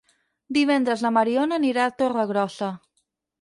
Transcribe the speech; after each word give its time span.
Divendres 0.57 1.03
na 1.07 1.11
Mariona 1.17 1.59
anirà 1.61 1.85
a 1.85 1.93
Torregrossa. 2.01 2.73